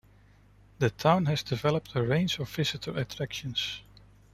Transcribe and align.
The 0.79 0.89
town 0.89 1.27
has 1.27 1.43
developed 1.43 1.93
a 1.95 2.01
range 2.01 2.39
of 2.39 2.49
visitor 2.49 2.97
attractions. 2.97 3.81